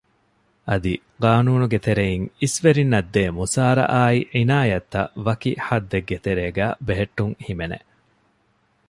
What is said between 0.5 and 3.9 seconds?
އަދި ޤާނޫނުގެ ތެރެއިން އިސްވެރިންނަށްދޭ މުސާރަ